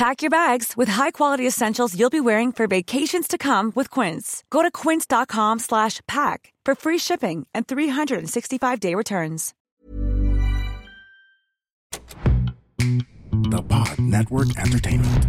[0.00, 4.42] Pack your bags with high-quality essentials you'll be wearing for vacations to come with Quince.
[4.48, 9.52] Go to quince.com slash pack for free shipping and 365-day returns.
[12.78, 15.26] The Pod Network Entertainment.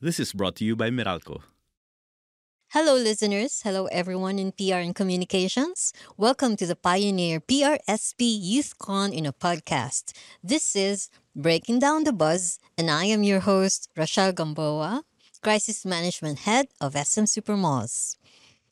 [0.00, 1.42] This is brought to you by Meralco.
[2.72, 3.62] Hello, listeners.
[3.64, 5.94] Hello, everyone in PR and communications.
[6.18, 10.12] Welcome to the Pioneer PRSP YouthCon in a podcast.
[10.44, 15.02] This is Breaking Down the Buzz, and I am your host, Rochelle Gamboa,
[15.42, 18.16] Crisis Management Head of SM Supermalls.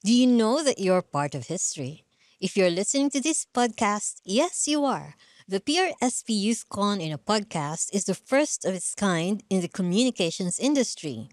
[0.05, 2.04] Do you know that you're part of history?
[2.38, 5.15] If you're listening to this podcast, yes, you are.
[5.48, 10.59] The PRSP YouthCon in a podcast is the first of its kind in the communications
[10.59, 11.31] industry.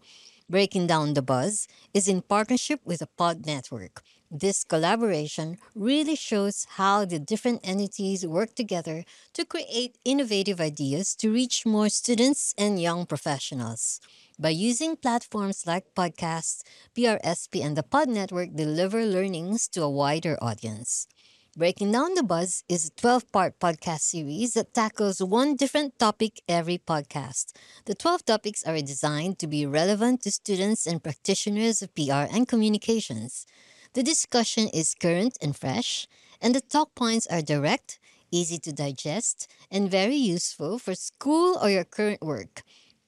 [0.53, 4.03] Breaking Down the Buzz is in partnership with the Pod Network.
[4.29, 9.03] This collaboration really shows how the different entities work together
[9.33, 13.99] to create innovative ideas to reach more students and young professionals.
[14.37, 16.61] By using platforms like podcasts,
[16.95, 21.07] PRSP and the Pod Network deliver learnings to a wider audience.
[21.55, 26.41] Breaking Down the Buzz is a 12 part podcast series that tackles one different topic
[26.49, 27.53] every podcast.
[27.85, 32.47] The 12 topics are designed to be relevant to students and practitioners of PR and
[32.47, 33.45] communications.
[33.93, 36.07] The discussion is current and fresh,
[36.41, 37.99] and the talk points are direct,
[38.31, 42.63] easy to digest, and very useful for school or your current work.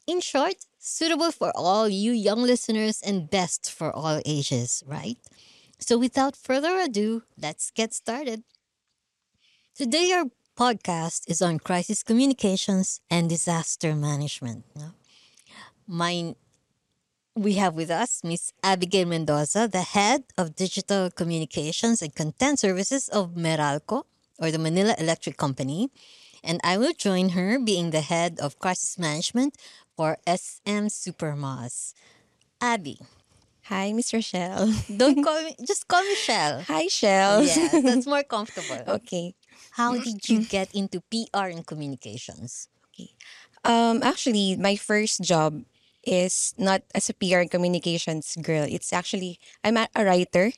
[0.05, 5.17] In short, suitable for all you young listeners and best for all ages, right?
[5.79, 8.43] So, without further ado, let's get started.
[9.75, 10.25] Today, our
[10.57, 14.63] podcast is on crisis communications and disaster management.
[15.87, 16.33] My,
[17.35, 23.09] we have with us Miss Abigail Mendoza, the head of digital communications and content services
[23.09, 24.03] of Meralco,
[24.39, 25.89] or the Manila Electric Company.
[26.43, 29.57] And I will join her being the head of crisis management
[29.97, 31.93] for SM Supermalls.
[32.61, 32.99] Abby,
[33.65, 34.69] Hi, Miss Rochelle.
[34.97, 36.61] don't call me, just call me Shell.
[36.67, 37.43] Hi, Shell.
[37.43, 38.77] Yes, that's more comfortable.
[39.01, 39.33] okay.
[39.71, 42.69] How did you get into PR and communications?
[43.65, 45.65] Um, actually, my first job
[46.05, 48.63] is not as a PR and communications girl.
[48.69, 50.53] It's actually I'm a, a writer,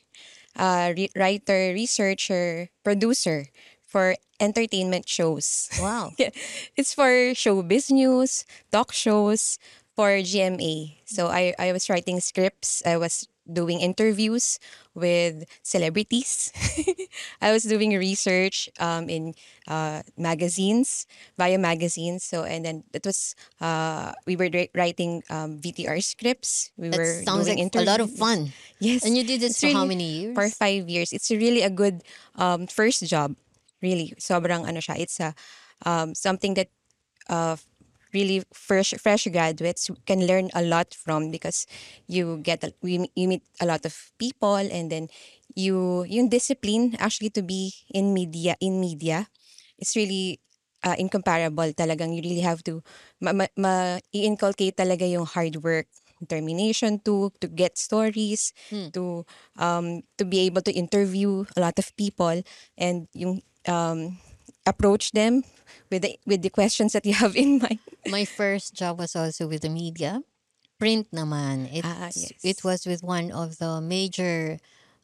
[0.56, 3.46] uh, re- writer, researcher, producer
[3.86, 5.68] for entertainment shows.
[5.80, 6.12] Wow.
[6.18, 6.30] Yeah.
[6.76, 9.58] It's for showbiz news, talk shows,
[9.98, 10.94] for GMA.
[11.10, 12.86] So I, I was writing scripts.
[12.86, 14.60] I was doing interviews
[14.94, 16.52] with celebrities.
[17.42, 19.34] I was doing research um, in
[19.66, 21.04] uh, magazines,
[21.36, 22.22] via magazines.
[22.22, 26.70] So and then it was uh, we were writing um, VTR scripts.
[26.76, 28.54] We That were sounds doing like a lot of fun.
[28.78, 30.34] Yes, And you did this It's for how many years?
[30.38, 31.10] For five years.
[31.12, 32.06] It's really a good
[32.36, 33.34] um, first job.
[33.82, 34.94] Really, sobrang ano siya.
[34.94, 35.34] It's a
[35.82, 36.70] um, something that
[37.26, 37.58] uh,
[38.12, 41.66] really fresh fresh graduates can learn a lot from because
[42.06, 45.08] you get we, you meet a lot of people and then
[45.54, 49.26] you yung discipline actually to be in media in media
[49.78, 50.40] it's really
[50.84, 52.82] uh, incomparable talagang you really have to
[53.20, 55.86] ma, ma, ma- i-inculcate talaga yung hard work
[56.20, 58.50] determination to to get stories
[58.90, 59.22] to
[59.58, 62.42] um to be able to interview a lot of people
[62.76, 63.38] and yung
[63.70, 64.18] um
[64.68, 65.42] approach them
[65.90, 67.80] with the, with the questions that you have in mind?
[68.06, 70.20] My first job was also with the media.
[70.78, 71.72] Print naman.
[71.72, 72.36] It, Ah, yes.
[72.44, 74.60] it was with one of the major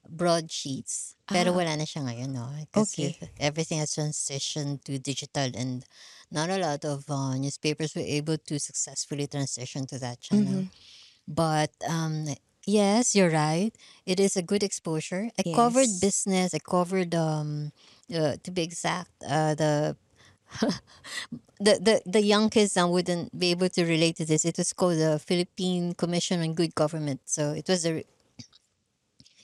[0.07, 1.17] broadsheets.
[1.27, 1.57] Pero Ah.
[1.57, 2.47] wala na siya ngayon, no?
[2.77, 3.17] Okay.
[3.41, 5.85] everything has transitioned to digital and
[6.31, 10.69] not a lot of uh, newspapers were able to successfully transition to that channel.
[10.69, 11.27] Mm-hmm.
[11.27, 12.29] But um,
[12.67, 13.73] yes, you're right.
[14.07, 15.31] It is a good exposure.
[15.39, 16.01] I covered Yes.
[16.01, 16.55] business.
[16.55, 17.73] I covered, um,
[18.15, 19.97] uh, to be exact, uh, the
[21.61, 24.45] the, the the young kids now wouldn't be able to relate to this.
[24.45, 27.21] It was called the Philippine Commission on Good Government.
[27.25, 28.07] So it was a re-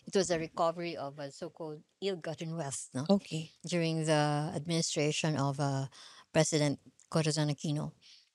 [0.06, 3.50] it was a recovery of a so-called ill-gotten wealth, no, Okay.
[3.66, 5.86] during the administration of uh,
[6.32, 6.78] President
[7.08, 7.92] Corazon Aquino.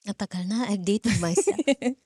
[0.08, 1.60] Natagal na, I've dated myself.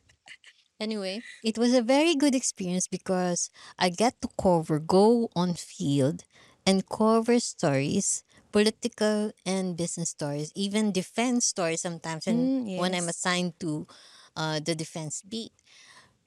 [0.80, 6.24] Anyway, it was a very good experience because I get to cover, go on field
[6.66, 13.10] and cover stories, political and business stories, even defense stories sometimes when, Mm, when I'm
[13.10, 13.88] assigned to
[14.36, 15.52] uh, the defense beat.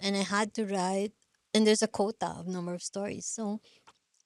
[0.00, 1.12] And I had to write,
[1.54, 3.26] and there's a quota of number of stories.
[3.26, 3.60] So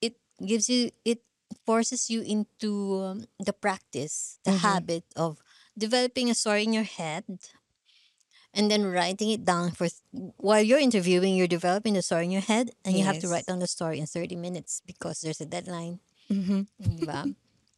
[0.00, 1.22] it gives you, it
[1.66, 5.38] forces you into um, the practice, the habit of
[5.78, 7.24] developing a story in your head
[8.56, 9.88] and then writing it down for
[10.38, 13.30] while you're interviewing you're developing the story in your head and you have to Yes.
[13.30, 16.00] write down the story in 30 minutes because there's a deadline
[16.32, 16.62] Mm-hmm.
[16.80, 17.30] diba?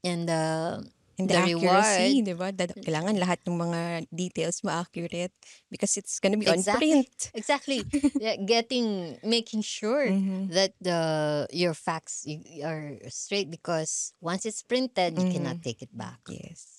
[0.05, 0.81] and uh,
[1.19, 2.49] And the, the accuracy, reward di ba?
[2.55, 3.81] That kailangan lahat ng mga
[4.15, 5.35] details ma-accurate
[5.71, 6.95] because it's gonna be on Exactly.
[6.95, 7.33] print.
[7.35, 7.89] exactly
[8.47, 10.49] getting making sure Mhm.
[10.49, 12.25] that the your facts
[12.65, 16.78] are straight because once it's printed you cannot take it back Yes.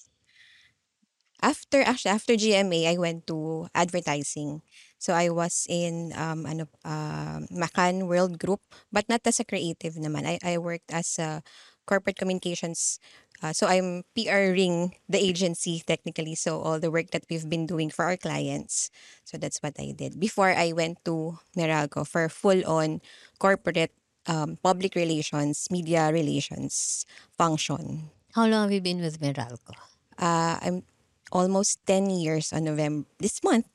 [1.39, 4.61] After actually after GMA, I went to advertising.
[4.99, 8.59] So I was in um ano uh, McCann Worldgroup,
[8.91, 10.27] but not as a creative naman.
[10.27, 11.39] I I worked as a
[11.87, 12.99] corporate communications.
[13.39, 16.35] Uh, so I'm PRing the agency technically.
[16.35, 18.91] So all the work that we've been doing for our clients.
[19.23, 22.99] So that's what I did before I went to Meralco for full on
[23.39, 23.95] corporate
[24.27, 27.07] um, public relations, media relations
[27.39, 28.11] function.
[28.35, 29.73] how long have you been with Meralco
[30.19, 30.83] Uh, I'm
[31.31, 33.65] almost 10 years on November this month.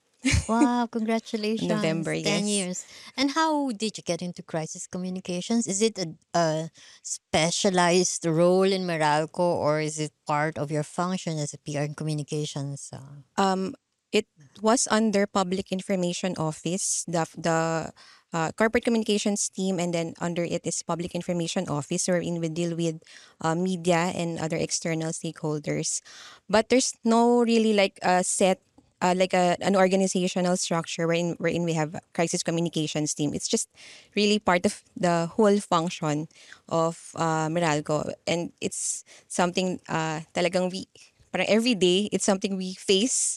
[0.48, 1.68] Wow, congratulations.
[1.68, 2.42] November, 10 yes.
[2.44, 2.86] years.
[3.16, 5.66] And how did you get into crisis communications?
[5.66, 6.70] Is it a, a
[7.02, 11.96] specialized role in Meralco or is it part of your function as a PR and
[11.96, 12.90] communications?
[12.92, 13.74] Uh, Um,
[14.12, 14.26] it
[14.62, 17.90] was under Public Information Office, the the
[18.34, 22.74] uh, corporate communications team, and then under it is Public Information Office, wherein we deal
[22.74, 22.98] with
[23.40, 26.02] uh, media and other external stakeholders.
[26.50, 28.58] But there's no really like a set.
[29.02, 33.34] Uh, like a, an organizational structure wherein wherein we have crisis communications team.
[33.34, 33.68] It's just
[34.16, 36.24] really part of the whole function
[36.72, 40.88] of uh, Meralco, and it's something uh, talagang we
[41.36, 43.36] parang every day it's something we face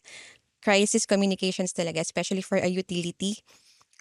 [0.64, 3.44] crisis communications talaga, especially for a utility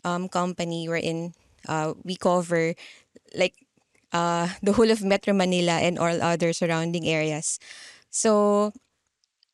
[0.06, 1.34] um, company wherein
[1.68, 2.74] uh, we cover
[3.36, 3.54] like
[4.12, 7.58] uh, the whole of Metro Manila and all other surrounding areas.
[8.10, 8.72] So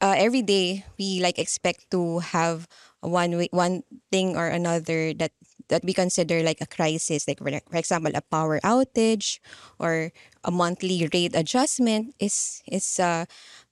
[0.01, 2.69] uh, every day we like expect to have
[3.01, 5.33] one one thing or another that
[5.69, 9.39] that we consider like a crisis like for, example a power outage
[9.79, 10.13] or
[10.45, 13.25] a monthly rate adjustment is is uh,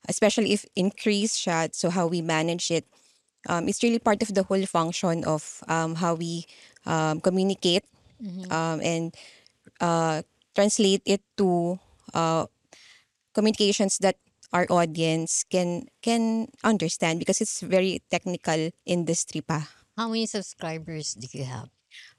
[0.08, 1.38] especially if increased
[1.74, 2.86] so how we manage it
[3.48, 6.44] um, it's really part of the whole function of um, how we
[6.86, 7.84] um, communicate
[8.50, 9.14] um, and
[9.80, 10.22] uh,
[10.54, 11.78] translate it to
[12.14, 12.46] uh,
[13.34, 14.16] communications that
[14.52, 19.68] our audience can can understand because it's very technical industry pa.
[19.96, 21.68] how many subscribers do you have?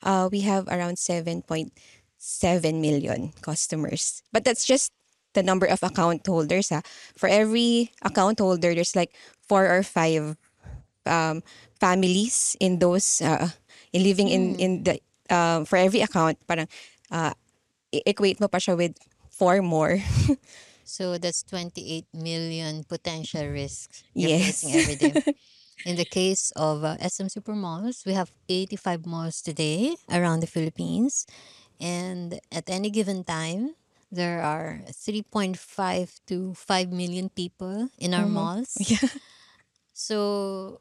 [0.04, 1.74] Uh, we have around 7.7
[2.78, 4.22] million customers.
[4.32, 4.92] But that's just
[5.34, 6.70] the number of account holders.
[6.70, 6.82] Ha.
[7.18, 9.16] For every account holder, there's like
[9.48, 10.38] four or five
[11.08, 11.44] um,
[11.80, 13.50] families in those uh,
[13.94, 16.68] in living in in the uh, for every account parang
[17.12, 17.34] uh,
[17.92, 18.96] equate mo pa siya with
[19.32, 20.00] four more.
[20.84, 24.36] So that's 28 million potential risks you're Yes.
[24.36, 25.22] facing every day.
[25.86, 31.26] In the case of uh, SM Supermalls, we have 85 malls today around the Philippines.
[31.80, 33.76] And at any given time,
[34.12, 38.78] there are 3.5 to 5 million people in our malls.
[38.90, 39.10] Yeah.
[39.94, 40.80] So,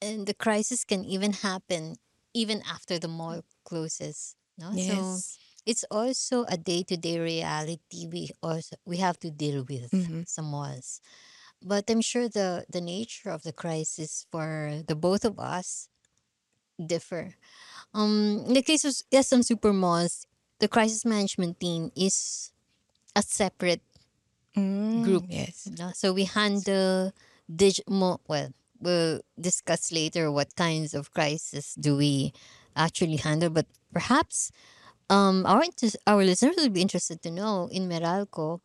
[0.00, 1.96] and the crisis can even happen
[2.34, 4.36] even after the mall closes.
[4.58, 4.72] No?
[4.76, 5.20] So,
[5.66, 10.26] it's also a day-to-day reality we also we have to deal with Mhm.
[10.26, 11.00] some malls.
[11.60, 15.88] But I'm sure the the nature of the crisis for the both of us
[16.78, 17.34] differ.
[17.92, 20.24] Um, in the case of SM Supermalls,
[20.60, 22.52] the crisis management team is
[23.16, 23.82] a separate
[25.02, 25.24] group.
[25.28, 25.68] Yes.
[25.78, 25.90] No?
[25.94, 27.12] So we handle
[27.50, 32.32] dig mo well, we'll discuss later what kinds of crisis do we
[32.76, 34.50] actually handle, but perhaps
[35.10, 38.60] um our inter- our listeners will be interested to know in Meralco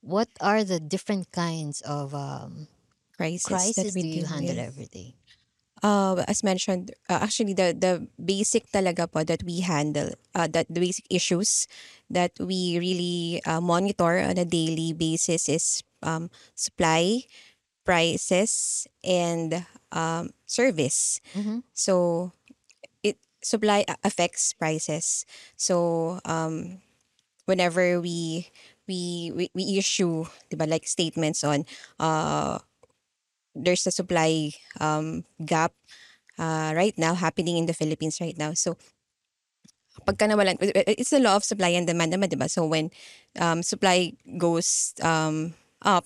[0.00, 2.68] what are the different kinds of um,
[3.16, 4.66] Crisis, crisis that we do you deal handle with.
[4.66, 5.14] every day?
[5.82, 10.64] Uh, as mentioned, uh, actually the the basic talaga po that we handle, uh, that
[10.72, 11.68] the basic issues
[12.08, 17.22] that we really uh, monitor on a daily basis is um, supply,
[17.86, 21.20] prices, and um, service.
[21.36, 21.62] Mhm.
[21.74, 22.32] So
[23.02, 25.24] it supply affects prices.
[25.56, 26.82] So um,
[27.46, 28.50] whenever we
[28.88, 31.64] we we, we issue, diba, like statements on
[32.00, 32.58] uh
[33.54, 35.72] there's a supply um, gap
[36.38, 38.54] uh, right now happening in the Philippines right now.
[38.54, 38.76] So
[40.06, 42.48] pagka nawalan, it's the law of supply and demand naman, di ba?
[42.48, 42.90] So when
[43.40, 46.04] um, supply goes um, up,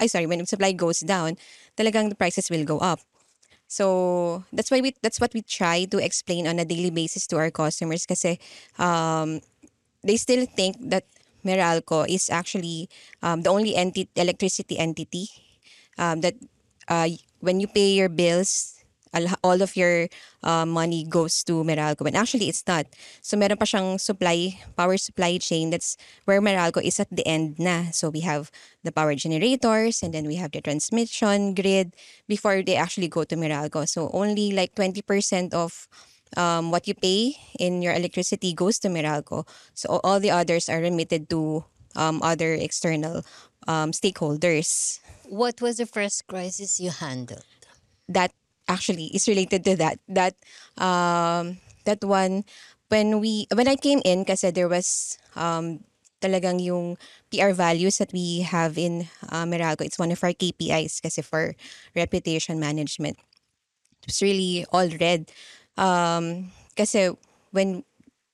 [0.00, 1.36] ay sorry, when supply goes down,
[1.76, 3.00] talagang the prices will go up.
[3.68, 7.38] So that's why we that's what we try to explain on a daily basis to
[7.38, 8.38] our customers kasi
[8.82, 9.40] um,
[10.02, 11.06] they still think that
[11.46, 12.88] Meralco is actually
[13.22, 13.76] um, the only
[14.16, 15.28] electricity entity
[15.98, 16.34] um, that
[16.88, 17.08] uh,
[17.40, 18.79] when you pay your bills,
[19.42, 20.08] all of your
[20.42, 22.02] uh, money goes to Meralco.
[22.02, 22.86] When actually it's not.
[23.20, 25.70] So meron pa siyang supply, power supply chain.
[25.70, 27.90] That's where Meralco is at the end na.
[27.90, 28.50] So we have
[28.84, 31.94] the power generators and then we have the transmission grid
[32.28, 33.88] before they actually go to Meralco.
[33.88, 35.88] So only like 20% of
[36.36, 39.46] um, what you pay in your electricity goes to Meralco.
[39.74, 41.64] So all the others are remitted to
[41.96, 43.26] um, other external
[43.66, 45.00] um, stakeholders.
[45.26, 47.42] What was the first crisis you handled?
[48.10, 48.34] that
[48.70, 50.38] actually is related to that that
[50.78, 52.46] um that one.
[52.90, 55.82] When we when I came in kasi there was um
[56.22, 56.98] talagang yung
[57.34, 61.54] PR values that we have in uh, Meralco it's one of our KPIs kasi for
[61.98, 63.18] reputation management.
[64.06, 65.30] It's really all red.
[65.76, 67.12] Um kasi
[67.50, 67.84] when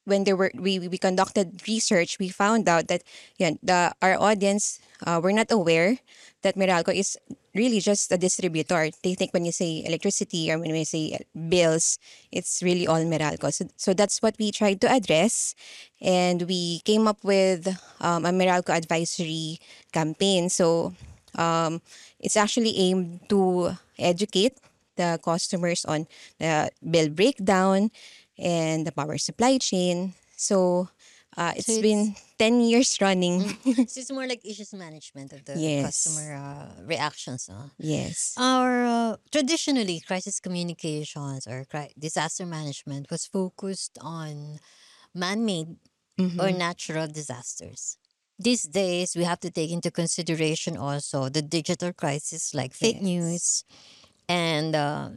[0.06, 3.02] when there were we we conducted research we found out that
[3.38, 5.98] yan the our audience uh, were not aware
[6.42, 7.18] that Meralco is
[7.56, 8.90] really just a distributor.
[9.02, 11.98] They think when you say electricity or when you say bills
[12.32, 13.52] it's really all Meralco.
[13.52, 15.54] So, so that's what we tried to address.
[16.00, 17.68] And we came up with
[18.00, 19.58] um, a Meralco advisory
[19.92, 20.48] campaign.
[20.50, 20.94] So
[21.34, 21.80] um,
[22.20, 24.58] it's actually aimed to educate
[24.96, 26.06] the customers on
[26.38, 27.90] the bill breakdown
[28.38, 30.14] and the power supply chain.
[30.36, 30.88] So
[31.36, 33.48] uh, it's So been 10 years running.
[33.86, 35.84] so it's more like issues management of the Yes.
[35.84, 37.48] customer uh, reactions.
[37.48, 37.70] No?
[37.78, 38.34] yes.
[38.36, 44.58] Our uh, traditionally crisis communications or cri- disaster management was focused on
[45.14, 45.76] man-made
[46.38, 47.98] or natural disasters.
[48.38, 53.04] These days, we have to take into consideration also the digital crisis like fake Yes.
[53.04, 53.64] news
[54.28, 55.08] and uh,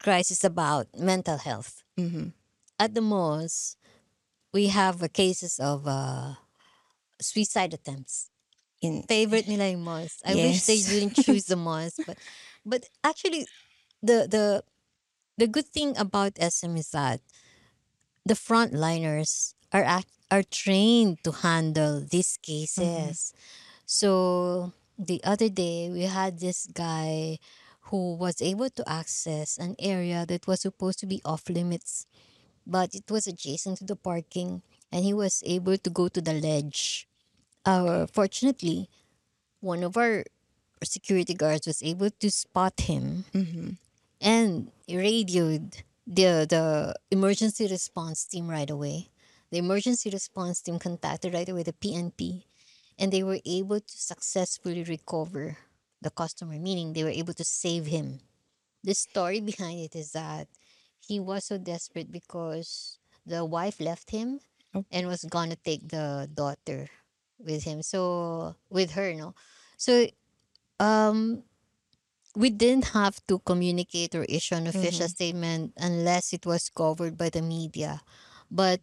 [0.00, 1.82] crisis about mental health.
[1.98, 2.32] Mhm.
[2.78, 3.76] At the most,
[4.54, 6.34] we have uh, cases of uh,
[7.20, 8.30] suicide attempts
[8.82, 10.20] In, favorite nila yung malls.
[10.24, 10.86] I wish they Yes.
[10.86, 12.18] didn't choose the malls, but
[12.64, 13.48] but actually,
[14.02, 14.64] the the
[15.38, 17.20] the good thing about SM is that
[18.24, 23.32] the frontliners are act, are trained to handle these cases.
[23.86, 27.38] So the other day we had this guy
[27.90, 32.06] who was able to access an area that was supposed to be off limits,
[32.66, 36.34] but it was adjacent to the parking, and he was able to go to the
[36.34, 37.08] ledge.
[37.64, 38.88] Uh, fortunately,
[39.60, 40.24] one of our
[40.82, 43.24] security guards was able to spot him
[44.20, 49.08] and radioed the the emergency response team right away.
[49.50, 52.44] The emergency response team contacted right away the PNP,
[52.98, 55.58] and they were able to successfully recover
[56.02, 58.20] the customer, meaning they were able to save him.
[58.82, 60.48] The story behind it is that
[61.06, 64.40] he was so desperate because the wife left him
[64.90, 66.88] and was gonna take the daughter
[67.38, 67.82] with him.
[67.82, 69.34] So with her, no.
[69.76, 70.06] So
[70.80, 71.44] um
[72.36, 77.30] we didn't have to communicate or issue an official statement unless it was covered by
[77.30, 78.02] the media.
[78.50, 78.80] But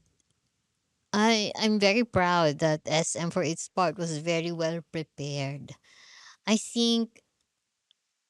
[1.13, 5.75] I I'm very proud that SM for its part was very well prepared.
[6.47, 7.23] I think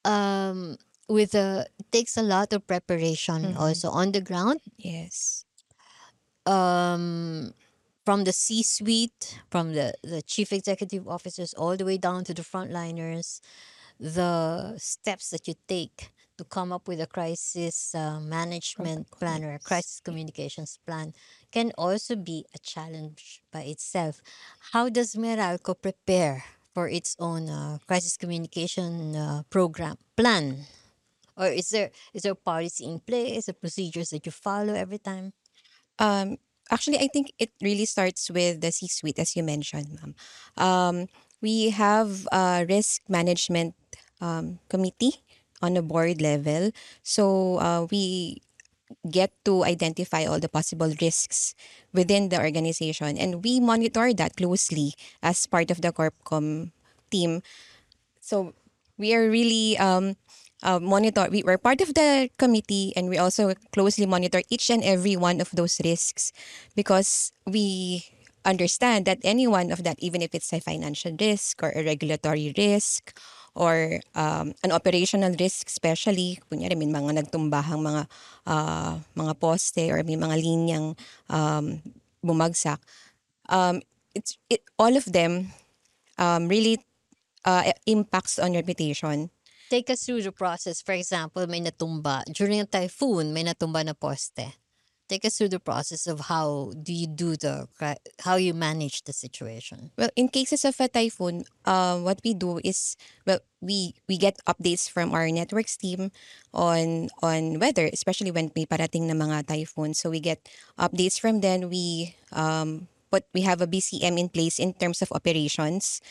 [0.05, 0.77] um
[1.10, 5.46] with a takes a lot of preparation also on the ground yes.
[6.46, 7.53] um
[8.05, 12.41] from the C-suite, from the, the chief executive officers all the way down to the
[12.41, 13.41] frontliners,
[14.00, 19.53] the steps that you take to come up with a crisis uh, management plan or
[19.53, 21.13] a crisis communications plan
[21.51, 24.22] can also be a challenge by itself.
[24.72, 26.43] How does Meralco prepare
[26.74, 30.65] for its own uh, crisis communication uh, program plan?
[31.41, 35.00] Or is there is there a policy in place, the procedures that you follow every
[35.00, 35.33] time?
[36.00, 36.38] Um,
[36.71, 40.15] actually, I think it really starts with the C-suite, as you mentioned, ma'am.
[40.57, 40.95] Um,
[41.41, 43.75] we have a risk management
[44.21, 45.24] um, committee
[45.62, 46.71] on the board level.
[47.03, 48.41] So uh, we
[49.10, 51.55] get to identify all the possible risks
[51.93, 54.93] within the organization and we monitor that closely
[55.24, 56.71] as part of the corpcom
[57.10, 57.41] team
[58.19, 58.53] so
[58.98, 60.15] we are really um
[60.63, 64.83] uh, monitor we, we're part of the committee and we also closely monitor each and
[64.83, 66.31] every one of those risks
[66.75, 68.05] because we
[68.45, 72.53] understand that any one of that even if it's a financial risk or a regulatory
[72.57, 73.17] risk
[73.53, 78.03] or um, an operational risk especially kunyari may mga nagtumbahang mga
[78.47, 80.97] uh, mga poste or may mga linyang
[81.29, 81.81] um,
[82.25, 82.79] bumagsak
[83.49, 83.81] um,
[84.15, 85.51] it's it, all of them
[86.17, 86.79] um, really
[87.45, 89.29] uh, impacts on reputation
[89.71, 90.83] Take us through the process.
[90.83, 92.27] For example, may natumba.
[92.27, 94.59] During a typhoon, may natumba na poste.
[95.07, 97.71] Take us through the process of how do you do the,
[98.19, 99.95] how you manage the situation.
[99.95, 104.43] Well, in cases of a typhoon, uh, what we do is, well, we we get
[104.43, 106.11] updates from our networks team
[106.51, 109.95] on on weather, especially when may parating na mga typhoon.
[109.95, 111.71] So we get updates from them.
[111.71, 116.01] We um, but we have a BCM in place in terms of operations.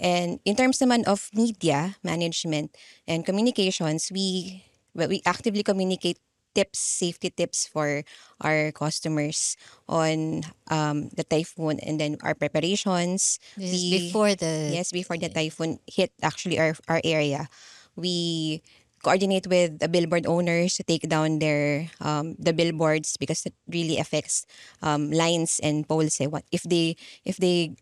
[0.00, 2.74] And in terms naman of media management
[3.06, 4.64] and communications, we
[4.96, 6.18] we actively communicate
[6.56, 8.00] tips, safety tips for
[8.40, 9.60] our customers
[9.92, 10.40] on
[10.72, 13.38] um, the typhoon and then our preparations.
[13.60, 17.52] This we, before the yes, before the typhoon hit actually our, our area.
[17.94, 18.64] We
[19.02, 23.98] coordinate with the billboard owners to take down their um, the billboards because it really
[23.98, 24.46] affects
[24.82, 26.20] um, lines and poles.
[26.20, 26.26] Eh.
[26.26, 27.76] What if they if they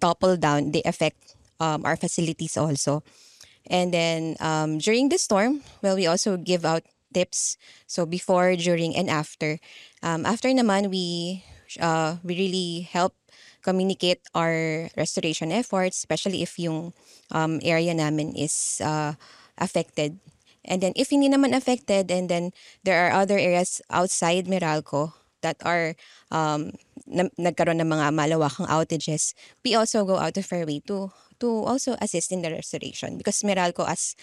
[0.00, 3.02] topple down, they affect um, our facilities also.
[3.70, 6.82] And then um, during the storm, well, we also give out
[7.14, 7.56] tips.
[7.86, 9.60] So before, during, and after.
[10.02, 11.44] Um, after naman, we
[11.78, 13.14] uh, we really help
[13.62, 16.92] communicate our restoration efforts, especially if yung
[17.30, 19.14] um, area namin is uh,
[19.56, 20.18] affected.
[20.64, 22.52] And then if hindi naman affected and then
[22.84, 25.94] there are other areas outside Meralco that are
[26.30, 26.70] um,
[27.06, 31.10] na- nagkaroon ng mga malawakang outages, we also go out of our way to
[31.42, 34.14] to also assist in the restoration because Meralco as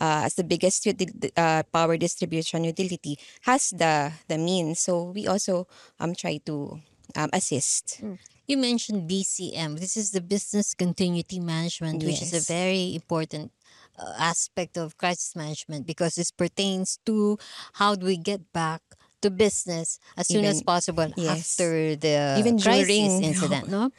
[0.00, 3.16] uh, as the biggest uh, power distribution utility
[3.48, 5.64] has the the means so we also
[6.00, 6.76] um try to
[7.16, 8.04] um, assist.
[8.46, 9.80] You mentioned BCM.
[9.80, 12.46] This is the business continuity management, which is a Yes.
[12.46, 13.50] very important
[13.98, 17.38] uh, aspect of crisis management because this pertains to
[17.74, 18.82] how do we get back
[19.22, 21.56] to business as soon as possible yes.
[21.58, 23.90] after the Even crisis during- incident, no?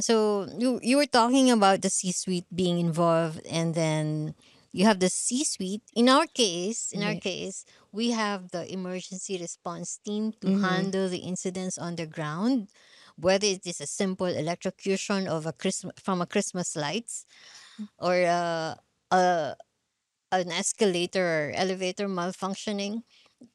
[0.00, 4.34] So you you were talking about the C-suite being involved, and then
[4.70, 5.82] you have the C-suite.
[5.94, 10.60] In our case, in our case, we have the emergency response team to Mhm.
[10.62, 12.70] handle the incidents on the ground,
[13.18, 17.26] whether it is a simple electrocution of a Christmas from a Christmas lights,
[17.98, 18.78] or uh,
[19.10, 19.56] a
[20.32, 23.02] an escalator or elevator malfunctioning.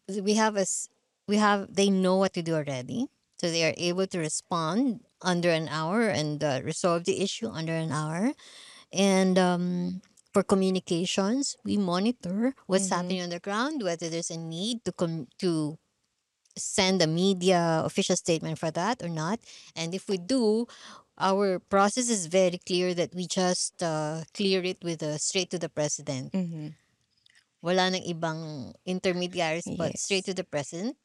[0.09, 0.89] We have a s-
[1.27, 5.49] we have they know what to do already, so they are able to respond under
[5.51, 8.33] an hour and uh, resolve the issue under an hour.
[8.93, 10.01] And um,
[10.33, 15.27] for communications, we monitor what's happening on the ground, whether there's a need to com-
[15.39, 15.77] to
[16.57, 19.39] send a media official statement for that or not.
[19.75, 20.67] And if we do,
[21.17, 25.59] our process is very clear that we just uh, clear it with a straight to
[25.59, 26.33] the president.
[26.33, 26.73] Mhm.
[27.63, 30.97] Wala nang ibang intermediaries but straight to the president.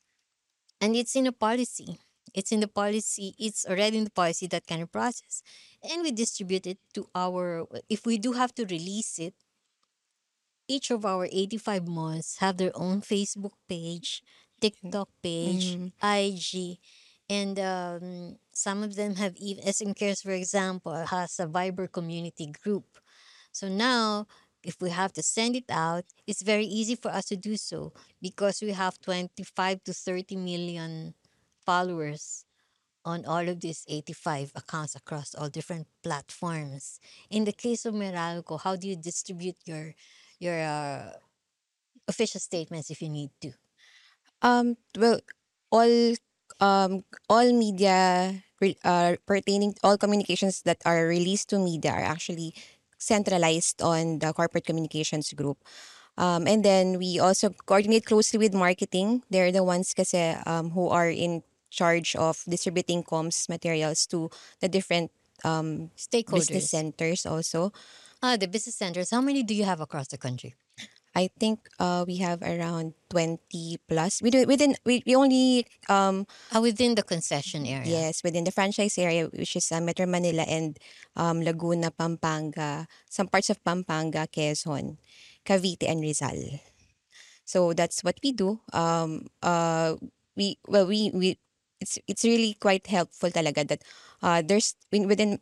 [0.80, 1.98] And it's in a policy.
[2.34, 3.34] It's in the policy.
[3.38, 5.42] It's already in the policy that kind of process.
[5.82, 9.34] And we distribute it to our if we do have to release it,
[10.68, 14.22] each of our 85 malls have their own Facebook page,
[14.60, 15.92] TikTok page, Mhm.
[16.02, 16.78] IG,
[17.30, 22.52] and um, some of them have even SM Cares, for example, has a Viber community
[22.62, 22.86] group.
[23.52, 24.26] So now,
[24.62, 27.92] if we have to send it out, it's very easy for us to do so
[28.20, 31.14] because we have 25 to 30 million
[31.64, 32.44] followers
[33.04, 37.00] on all of these 85 accounts across all different platforms.
[37.30, 39.94] In the case of Meralco, how do you distribute your
[40.38, 41.12] your uh,
[42.06, 43.52] official statements if you need to?
[44.42, 45.20] Um, well,
[45.70, 46.14] all
[46.60, 48.42] um, all media
[48.84, 52.54] uh, pertaining all communications that are released to media are actually
[52.98, 55.58] centralized on the corporate communications group.
[56.18, 59.22] Um, and then we also coordinate closely with marketing.
[59.30, 64.68] They're the ones kasi, um, who are in charge of distributing comms materials to the
[64.68, 65.12] different
[65.44, 66.50] um, Stakeholders.
[66.50, 67.72] business centers also.
[68.20, 69.10] Ah, the business centers.
[69.10, 70.56] How many do you have across the country?
[71.16, 74.22] I think uh, we have around 20 plus.
[74.22, 77.86] We do within we, we only um Ah, within the concession area.
[77.88, 80.78] yes, within the franchise area which is uh, Metro Manila and
[81.16, 84.98] um Laguna, Pampanga, some parts of Pampanga, Quezon,
[85.44, 86.60] Cavite and Rizal.
[87.44, 88.60] So that's what we do.
[88.72, 89.96] Um uh
[90.36, 91.38] we well we we
[91.80, 93.82] it's it's really quite helpful talaga that
[94.22, 95.40] uh there's within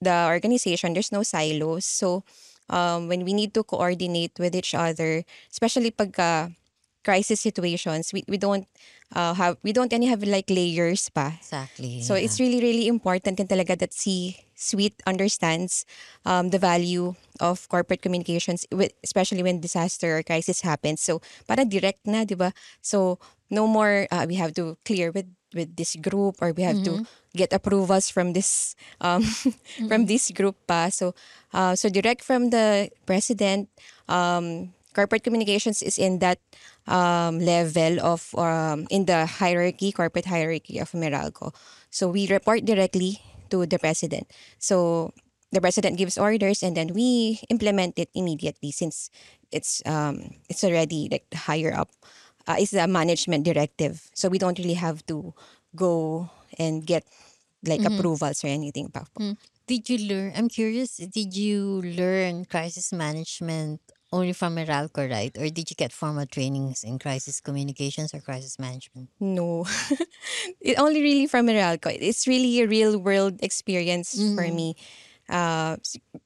[0.00, 1.84] the organization there's no silos.
[1.86, 2.24] So
[2.68, 6.52] um when we need to coordinate with each other, especially pagka
[7.08, 8.68] crisis situations, we, we don't
[9.16, 11.32] uh, have we don't any have like layers pa.
[11.40, 12.02] Exactly.
[12.02, 15.86] So it's really, really important din talaga that si Sweet understands
[16.26, 18.66] um, the value of corporate communications,
[19.06, 20.98] especially when disaster or crisis happens.
[21.00, 22.50] So para direct na, di ba?
[22.82, 23.22] So
[23.54, 27.04] no more uh, we have to clear with with this group or we have to
[27.36, 29.22] get approvals from this um,
[29.88, 30.88] from this group pa.
[30.90, 31.14] So
[31.52, 33.68] uh, so direct from the president,
[34.08, 36.38] um, corporate communications is in that
[36.86, 41.54] um, level of um, in the hierarchy, corporate hierarchy of Meralco.
[41.90, 44.30] So we report directly to the president.
[44.58, 45.12] So
[45.52, 49.10] the president gives orders and then we implement it immediately since
[49.50, 51.88] it's um, it's already like higher up.
[52.48, 54.08] Uh, it's a management directive.
[54.14, 55.34] So we don't really have to
[55.76, 57.04] go and get
[57.62, 59.04] like approvals or anything pa.
[59.12, 59.36] po.
[59.68, 60.32] Did you learn?
[60.34, 60.96] I'm curious.
[60.96, 65.36] Did you learn crisis management only from Meralco, right?
[65.36, 69.10] Or did you get formal trainings in crisis communications or crisis management?
[69.20, 69.68] No.
[70.60, 71.92] it only really from Meralco.
[71.92, 74.76] It's really a real world experience for me.
[75.28, 75.76] Uh,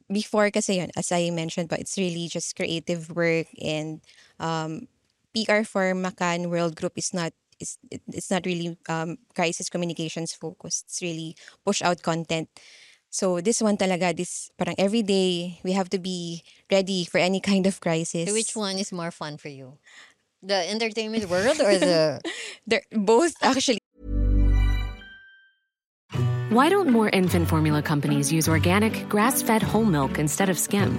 [0.07, 3.99] before kasi yun, as I mentioned, but it's really just creative work and
[4.39, 4.87] um,
[5.35, 10.87] PR for McCann Worldgroup is not it's, it's not really um, crisis communications focused.
[10.89, 12.49] It's really push out content.
[13.11, 17.41] So this one talaga, this parang every day we have to be ready for any
[17.51, 18.29] kind of crisis.
[18.29, 19.79] So which one is more fun for you?
[20.43, 22.21] The entertainment world or the
[22.67, 23.79] They're both actually
[26.53, 30.99] Why don't more infant formula companies use organic, grass fed whole milk instead of skim?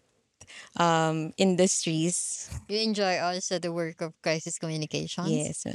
[0.77, 2.49] um, industries.
[2.67, 5.29] you enjoy also the work of crisis communications?
[5.29, 5.65] Yes.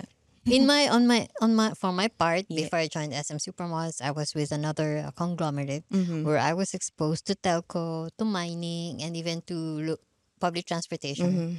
[0.47, 2.65] in my on my on my for my part Yeah.
[2.65, 6.25] before I joined SM Supermalls, I was with another uh, conglomerate mhm.
[6.25, 10.03] where I was exposed to telco, to mining, and even to lo-
[10.41, 11.33] public transportation.
[11.33, 11.57] Mhm.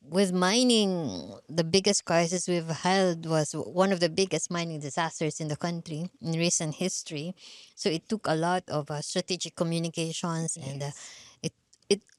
[0.00, 5.48] With mining, the biggest crisis we've had was one of the biggest mining disasters in
[5.48, 7.34] the country in recent history.
[7.74, 10.90] So it took a lot of uh, strategic communications, and uh,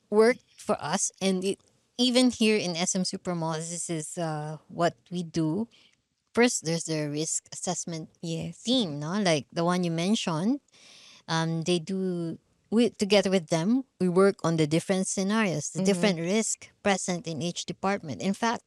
[0.09, 1.11] worked for us.
[1.21, 1.59] And it
[1.97, 5.67] even here in SM Supermalls, this is uh, what we do.
[6.33, 8.63] First, there's the risk assessment Yes.
[8.63, 9.19] team, no?
[9.21, 10.59] Like the one you mentioned.
[11.27, 12.37] Um, they do
[12.69, 13.83] we together with them.
[13.99, 18.21] We work on the different scenarios, the different risk present in each department.
[18.21, 18.63] In fact,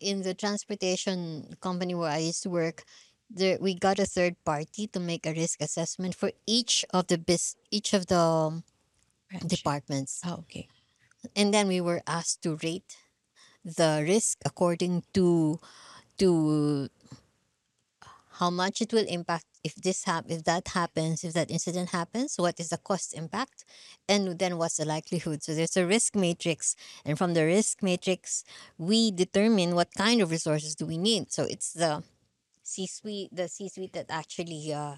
[0.00, 2.84] in the transportation company where I used to work,
[3.30, 7.18] there we got a third party to make a risk assessment for each of the
[7.18, 8.64] bis each of the um,
[9.28, 9.48] Branch.
[9.48, 10.68] departments, Ah, okay.
[11.34, 12.96] And then we were asked to rate
[13.64, 15.58] the risk according to
[16.18, 16.88] to
[18.38, 22.36] how much it will impact if this hap- if that happens, if that incident happens,
[22.36, 23.64] what is the cost impact,
[24.08, 25.42] and then what's the likelihood?
[25.42, 28.44] So there's a risk matrix, and from the risk matrix,
[28.78, 31.32] we determine what kind of resources do we need.
[31.32, 32.04] So it's the
[32.62, 34.96] C-suite, the C-suite that actually uh,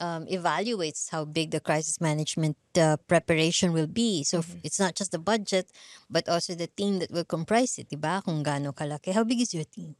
[0.00, 4.24] um, evaluates how big the crisis management uh, preparation will be.
[4.24, 5.70] So f- it's not just the budget,
[6.10, 8.22] but also the team that will comprise it, diba?
[8.24, 9.12] Kung gaano kalaki.
[9.12, 9.96] How big is your team?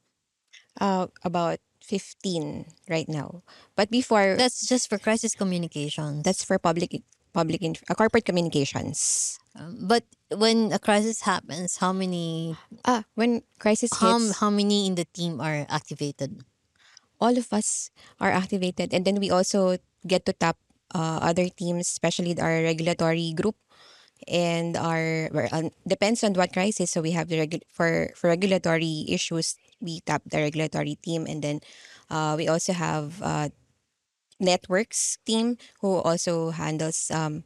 [0.81, 3.43] Uh, about 15 right now.
[3.77, 6.25] But before, That's just for crisis communications.
[6.25, 7.03] that's for public
[7.33, 9.39] public inf- uh, corporate communications.
[9.59, 10.03] Um, but
[10.35, 15.05] when a crisis happens, how many Ah, when crisis how, hits, how many in the
[15.05, 16.43] team are activated?
[17.21, 18.93] All of us are activated.
[18.95, 20.57] And then we also get to tap
[20.95, 23.57] uh, other teams especially our regulatory group.
[24.27, 26.91] And our well, um, depends on what crisis.
[26.91, 31.27] So we have the regu- for for regulatory issues we tap the regulatory team.
[31.29, 31.61] And then
[32.09, 33.51] uh, we also have uh,
[34.41, 37.45] networks team who also handles um,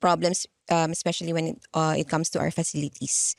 [0.00, 3.36] problems um, especially when it, uh, it comes to our facilities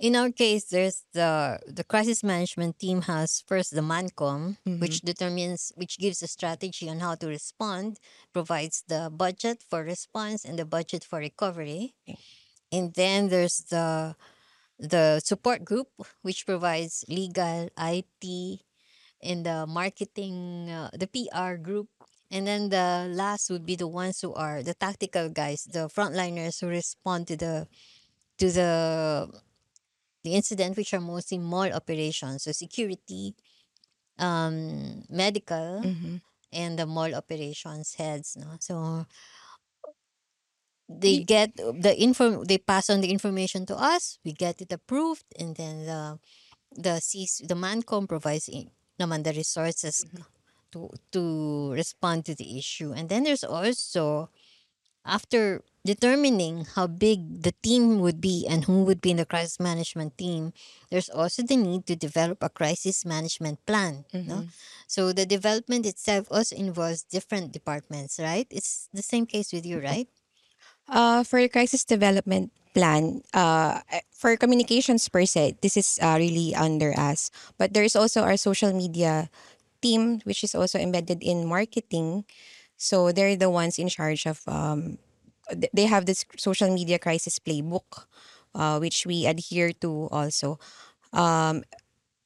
[0.00, 5.76] In our case, there's the the crisis management team has first the mancom, which determines
[5.76, 8.00] which gives a strategy on how to respond,
[8.32, 11.92] provides the budget for response and the budget for recovery,
[12.72, 14.16] and then there's the
[14.80, 15.92] the support group,
[16.24, 18.24] which provides legal, IT,
[19.20, 21.92] and the marketing, uh, the PR group.
[22.32, 26.64] And then the last would be the ones who are the tactical guys, the frontliners
[26.64, 27.68] who respond to the
[28.38, 29.28] to the
[30.24, 33.34] the incident, which are mostly mall operations, so security,
[34.18, 35.94] um, medical,
[36.52, 38.36] and the mall operations heads.
[38.36, 39.06] No, so
[40.88, 42.44] they get the info.
[42.44, 44.18] They pass on the information to us.
[44.24, 46.18] We get it approved, and then the
[46.76, 50.06] the C- the mancom provides in, naman the resources
[50.72, 52.92] to to respond to the issue.
[52.92, 54.30] And then there's also
[55.04, 59.58] after determining how big the team would be and who would be in the crisis
[59.58, 60.52] management team,
[60.90, 64.04] there's also the need to develop a crisis management plan.
[64.28, 64.44] No?
[64.86, 68.46] So the development itself also involves different departments, right?
[68.50, 70.08] It's the same case with you, right?
[70.88, 73.80] Uh, for crisis development plan, uh,
[74.12, 77.30] for communications per se, this is uh, really under us.
[77.58, 79.30] But there is also our social media
[79.80, 82.24] team, which is also embedded in marketing.
[82.80, 84.40] So they're the ones in charge of.
[84.48, 84.96] Um,
[85.52, 88.08] th- they have this social media crisis playbook,
[88.56, 90.56] uh, which we adhere to also.
[91.12, 91.60] Um,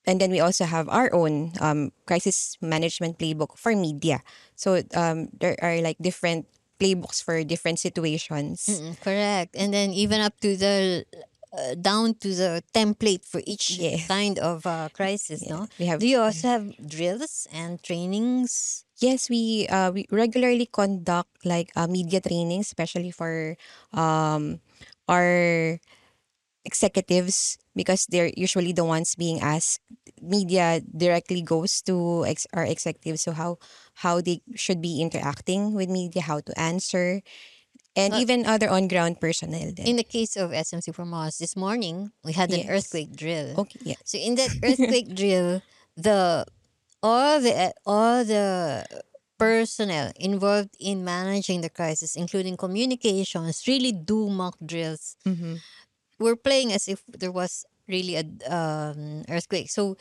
[0.06, 4.20] and then we also have our own um, crisis management playbook for media.
[4.54, 6.46] So um, there are like different
[6.78, 8.68] playbooks for different situations.
[8.68, 9.56] Mm, correct.
[9.56, 11.04] And then even up to the
[11.56, 14.02] uh, down to the template for each Yeah.
[14.06, 15.66] kind of uh, crisis, no?
[15.78, 18.84] we have- Do you also have drills and trainings?
[19.00, 23.56] Yes, we uh, we regularly conduct like uh, media training, especially for
[23.92, 24.60] um,
[25.08, 25.78] our
[26.64, 29.80] executives because they're usually the ones being asked.
[30.22, 33.58] Media directly goes to ex- our executives, so how
[34.06, 37.20] how they should be interacting with media, how to answer,
[37.96, 39.72] and even other on ground personnel.
[39.74, 39.86] Then.
[39.86, 42.70] In the case of SM Supermalls, this morning we had an Yes.
[42.70, 43.58] earthquake drill.
[43.66, 44.00] okay, yeah.
[44.04, 45.62] So in that earthquake drill,
[45.96, 46.46] the
[47.04, 48.86] all the all the
[49.38, 55.16] personnel involved in managing the crisis, including communications, really do mock drills.
[55.26, 55.56] Mm-hmm.
[56.18, 59.68] We're playing as if there was really a um, earthquake.
[59.68, 59.96] So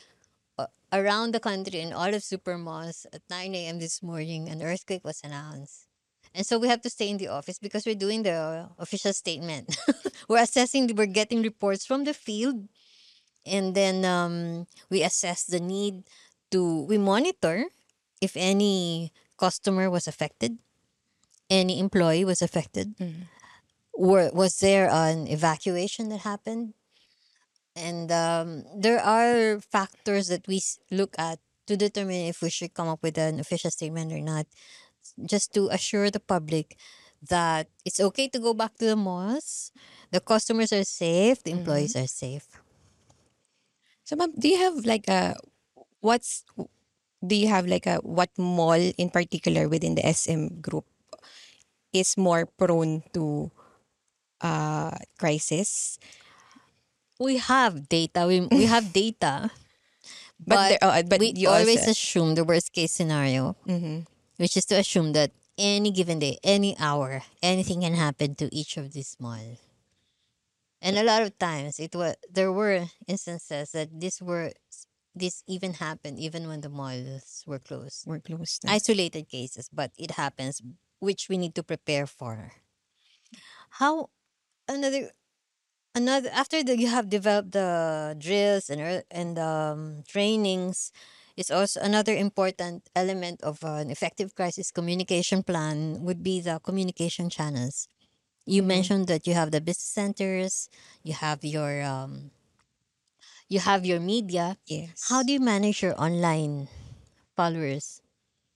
[0.57, 3.79] uh, around the country in all of supermalls at 9 a.m.
[3.79, 5.87] this morning, an earthquake was announced.
[6.33, 9.75] And so we have to stay in the office because we're doing the official statement.
[10.29, 12.69] we're assessing, we're getting reports from the field.
[13.45, 16.03] And then um, we assess the need
[16.53, 17.65] to, we monitor
[18.21, 20.57] if any customer was affected,
[21.49, 22.95] any employee was affected.
[23.97, 26.73] Were, was there an evacuation that happened?
[27.75, 32.87] And um, there are factors that we look at to determine if we should come
[32.87, 34.45] up with an official statement or not,
[35.25, 36.77] just to assure the public
[37.29, 39.71] that it's okay to go back to the malls,
[40.11, 42.47] the customers are safe, the employees are safe.
[44.03, 45.35] So, ma'am, do you have like a
[46.03, 46.43] what's
[47.23, 50.83] do you have like a what mall in particular within the SM group
[51.95, 53.49] is more prone to
[54.43, 55.97] uh crisis?
[57.19, 58.25] We have data.
[58.27, 59.47] We, we have data.
[60.43, 63.55] But But, there- oh, but we you always also- assume the worst case scenario,
[64.35, 68.75] which is to assume that any given day, any hour, anything can happen to each
[68.75, 69.61] of these malls.
[70.81, 74.51] And a lot of times, it was there were instances that these were
[75.15, 78.05] this even happened even when the malls were closed.
[78.05, 78.59] We're close.
[78.63, 78.73] na.
[78.73, 80.61] Isolated cases, but it happens,
[80.99, 82.53] which we need to prepare for.
[83.81, 84.09] How
[84.67, 85.11] another
[85.95, 90.91] another after the, you have developed the drills and er- and um, trainings
[91.35, 97.29] is also another important element of an effective crisis communication plan would be the communication
[97.29, 97.87] channels
[98.45, 100.69] you mentioned that you have the business centers
[101.03, 102.31] you have your um,
[103.53, 105.05] you have your media Yes.
[105.13, 106.67] how do you manage your online
[107.37, 108.01] followers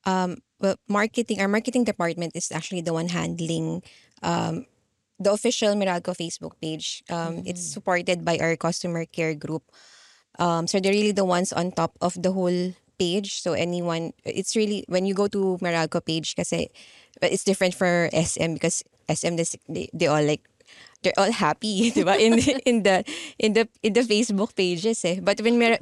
[0.07, 3.83] um, well, marketing, our marketing department is actually the one handling
[4.23, 4.65] um,
[5.19, 7.03] the official Meralco Facebook page.
[7.09, 9.63] Um, It's supported by our customer care group.
[10.39, 13.41] Um, so they're really the ones on top of the whole page.
[13.41, 16.69] So anyone, it's really, when you go to Meralco page, kasi,
[17.19, 19.35] but it's different for SM because SM,
[19.67, 20.47] they, they all like,
[21.03, 22.17] they're all happy, di ba?
[22.19, 23.03] In, in the,
[23.39, 25.19] in the, in the Facebook pages eh.
[25.21, 25.79] But when, Mer-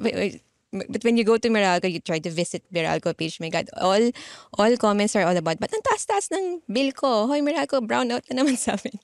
[0.72, 3.40] but when you go to Meralco, you try to visit Meralco page.
[3.40, 4.10] My God, all
[4.58, 7.26] all comments are all about, but ang taas-taas ng bill ko.
[7.30, 8.98] Hoy, Meralco, brown out na naman sa amin.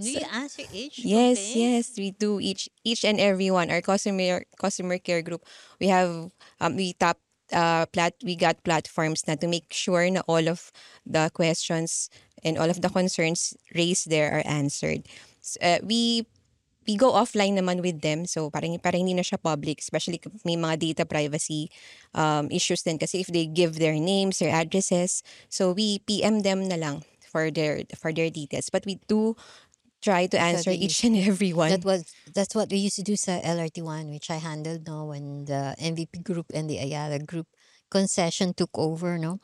[0.00, 1.56] do you answer each Yes, complaint?
[1.60, 3.68] yes, we do each each and every one.
[3.68, 5.44] Our customer customer care group,
[5.82, 6.30] we have
[6.62, 7.18] um we tap
[7.52, 10.72] uh plat we got platforms na to make sure na all of
[11.04, 12.08] the questions
[12.46, 15.04] and all of the concerns raised there are answered.
[15.62, 16.26] Uh, we
[16.88, 18.24] we go offline naman with them.
[18.24, 21.70] So parang parang hindi na siya public especially kung may mga data privacy
[22.16, 22.98] um, issues din.
[22.98, 25.22] Kasi if they give their names their addresses
[25.52, 28.72] so we PM them na lang for their for their details.
[28.72, 29.36] But we do
[30.00, 33.14] try to answer each and every one That was that's what we used to do
[33.14, 37.46] sa LRT one, which I handled no when the MVP group and the Ayala group
[37.92, 39.14] concession took over.
[39.20, 39.38] No,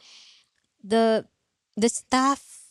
[0.82, 1.28] the
[1.76, 2.65] the staff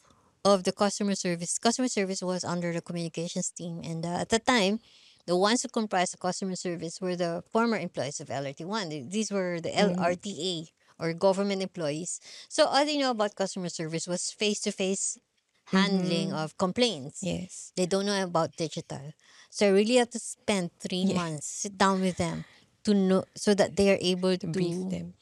[0.46, 4.40] of the customer service customer service was under the communications team, and uh, at the
[4.40, 4.80] time,
[5.26, 8.90] the ones who comprised the customer service were the former employees of LRT one.
[9.10, 12.22] These were the LRTA or government employees.
[12.48, 15.18] So all they know about customer service was face to face
[15.66, 17.20] handling of complaints.
[17.24, 17.74] Yes.
[17.76, 19.14] They don't know about digital.
[19.50, 22.46] So I really have to spend three months, sit down with them
[22.84, 25.16] to know so that they are able to brief them.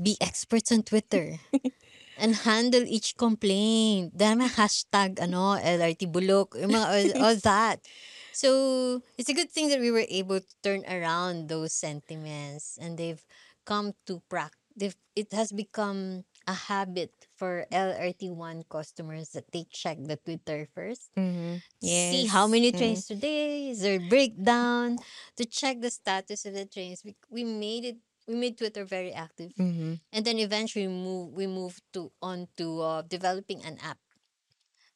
[0.00, 1.38] be experts on Twitter
[2.18, 4.12] and handle each complaint.
[4.18, 7.80] May hashtag, ano, LRT Bulok, yung mga, all, all that.
[8.34, 12.98] So it's a good thing that we were able to turn around those sentiments and
[12.98, 13.22] they've
[13.64, 14.96] come to practice.
[15.14, 21.56] It has become a habit for LRT1 customers that they check the Twitter first mm-hmm.
[21.80, 22.30] see Yes.
[22.30, 23.14] how many trains mm-hmm.
[23.14, 24.98] today is there a breakdown
[25.36, 29.12] to check the status of the trains we, we made it we made twitter very
[29.12, 29.94] active Mm-hmm.
[30.12, 33.98] and then eventually we move we moved to on to uh, developing an app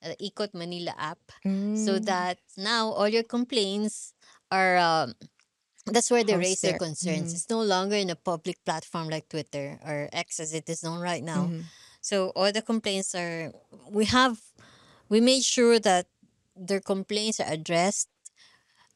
[0.02, 2.04] the Ikot Manila app so Mm.
[2.06, 4.14] that now all your complaints
[4.50, 5.14] are um,
[5.90, 7.32] that's where they raise their concerns.
[7.34, 11.00] It's no longer in a public platform like Twitter or X as it is known
[11.00, 11.48] right now.
[11.48, 11.66] Mm-hmm.
[12.00, 13.50] So all the complaints are
[13.90, 14.38] we have
[15.08, 16.06] we made sure that
[16.54, 18.08] their complaints are addressed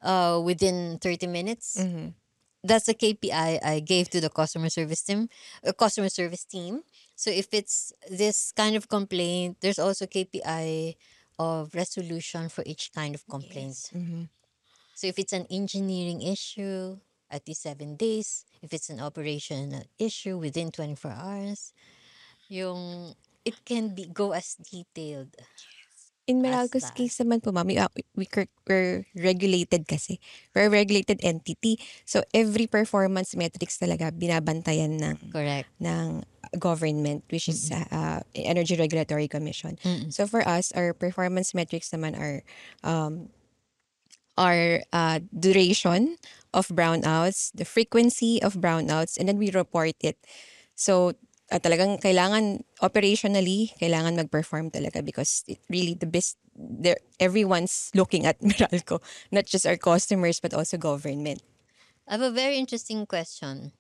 [0.02, 1.80] uh, within 30 minutes.
[2.64, 5.28] That's the KPI I gave to the customer service team,
[5.66, 6.82] uh, customer service team.
[7.16, 10.94] So if it's this kind of complaint, there's also KPI
[11.38, 13.90] of resolution for each kind of complaint.
[14.94, 16.98] So if it's an engineering issue,
[17.32, 18.44] at least seven days.
[18.62, 21.72] If it's an operational issue, within 24 hours.
[22.48, 25.34] Yung, it can be go as detailed.
[26.26, 26.94] In as Meralco's that.
[26.94, 30.22] case naman po, ma'am, we, uh, we, cur- we're regulated kasi.
[30.54, 31.82] We're a regulated entity.
[32.06, 35.66] So, every performance metrics talaga binabantayan ng, Correct.
[35.82, 36.22] ng
[36.58, 39.78] government, which is uh, Energy Regulatory Commission.
[40.10, 42.46] So, for us, our performance metrics naman are
[42.86, 43.28] um,
[44.38, 46.16] our uh, duration
[46.54, 50.18] of brownouts, the frequency of brownouts, and then we report it.
[50.74, 51.14] So,
[51.52, 58.24] uh, talagang kailangan operationally, kailangan mag-perform talaga because it really the best, there, everyone's looking
[58.24, 61.44] at Meralco, not just our customers but also government.
[62.08, 63.72] I have a very interesting question.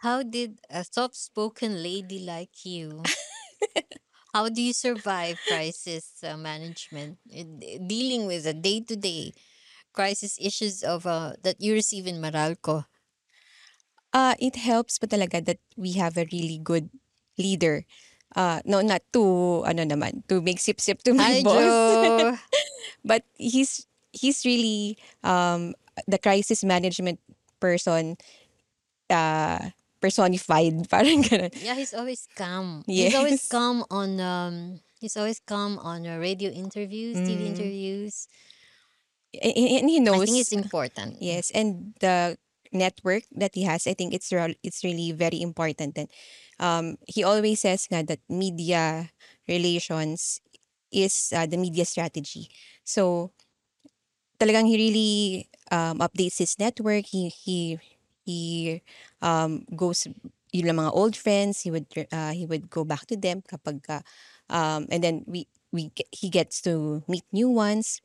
[0.00, 3.02] How did a soft-spoken lady like you,
[4.34, 9.34] how do you survive crisis uh, management, dealing with the day-to-day
[9.92, 12.86] crisis issues of uh, that you receive in Meralco?
[14.12, 16.90] Uh, it helps pa talaga that we have a really good
[17.38, 17.86] leader.
[18.34, 22.38] Uh, no, not to, ano naman, to make sip-sip to my Hi, boss.
[23.04, 25.74] But he's he's really um
[26.10, 27.22] the crisis management
[27.62, 28.18] person
[29.10, 29.70] uh
[30.02, 31.52] personified parang ganun.
[31.62, 32.82] Yeah, he's always calm.
[32.86, 34.54] He's always calm on um
[35.00, 38.26] he's always calm on uh, radio interviews, TV interviews.
[39.34, 41.22] and, and he I knows think it's important.
[41.22, 42.36] yes and the
[42.72, 45.98] network that he has, I think it's real, it's really very important.
[45.98, 46.08] And
[46.58, 49.10] um, he always says nga that media
[49.48, 50.40] relations
[50.92, 52.50] is uh, the media strategy.
[52.84, 53.32] So
[54.40, 55.12] talagang he really
[55.70, 57.06] um, updates his network.
[57.06, 57.78] He he
[58.24, 58.38] he
[59.20, 60.08] um, goes
[60.50, 61.62] yun lang mga old friends.
[61.62, 64.02] He would uh, he would go back to them kapag uh,
[64.48, 68.00] um, and then we we he gets to meet new ones.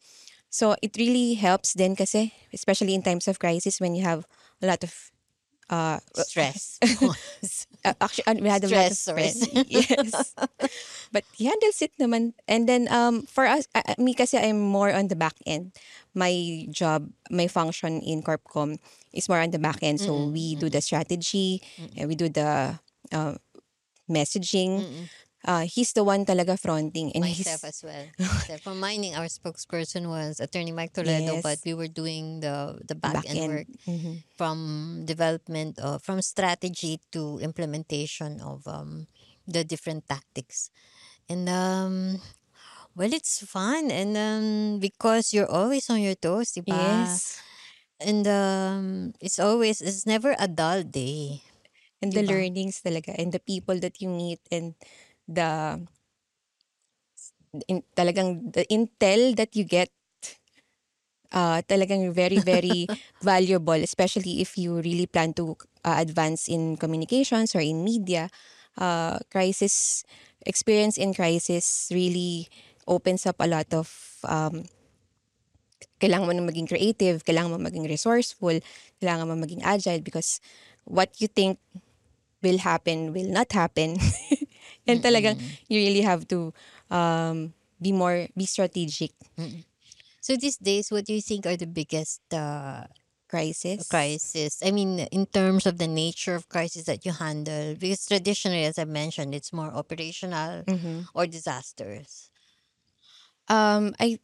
[0.51, 4.24] So it really helps then kasi especially in times of crisis when you have
[4.62, 4.93] a lot of
[5.70, 6.80] uh Stress.
[7.86, 9.47] uh, actually uh, we had a lot of friends.
[9.68, 10.36] yes.
[11.12, 12.34] But he handles it naman.
[12.47, 15.74] And then um for us uh, uh, me kasi I'm more on the back end.
[16.14, 18.78] My job, my function in Corpcom
[19.14, 19.99] is more on the back end.
[19.99, 21.62] So we do the strategy,
[21.97, 22.80] and we do the
[23.12, 23.36] uh,
[24.10, 25.08] messaging.
[25.45, 28.05] Uh, he's the one talaga fronting and Myself he's as well.
[28.17, 28.61] Myself.
[28.61, 31.43] For mining, our spokesperson was Attorney Mike Toledo, Yes.
[31.45, 33.51] but we were doing the the back, back end, end.
[33.53, 34.23] work Mhm.
[34.35, 34.57] from
[35.05, 39.07] development of from strategy to implementation of um
[39.47, 40.69] the different tactics.
[41.29, 42.21] And um
[42.95, 47.07] well it's fun and um because you're always on your toes, diba?
[47.07, 47.39] Yes.
[47.99, 51.41] And um it's always it's never a dull day.
[52.01, 54.75] And the learnings talaga and the people that you meet and
[55.28, 55.82] the
[57.67, 59.89] in, talagang the intel that you get
[61.36, 62.88] uh, talagang very, very
[63.21, 68.30] valuable, especially if you really plan to uh, advance in communications or in media.
[68.78, 70.03] Uh, crisis,
[70.45, 72.47] experience in crisis really
[72.88, 73.88] opens up a lot of
[74.28, 74.67] um,
[75.99, 78.59] kailangan mo na maging creative, kailangan mo maging resourceful,
[78.99, 80.43] kailangan mo maging agile because
[80.84, 81.57] what you think
[82.43, 83.95] will happen will not happen.
[84.88, 86.53] and talagang you really have to
[86.91, 89.11] um, be more, be strategic.
[90.21, 92.86] So these days what do you think are the biggest uh
[93.27, 93.89] Crisis.
[93.89, 94.61] crisis?
[94.63, 98.77] I mean, in terms of the nature of crisis that you handle, because traditionally, as
[98.77, 101.09] I mentioned, it's more operational Mhm.
[101.13, 102.29] or disasters.
[103.47, 104.19] Um, I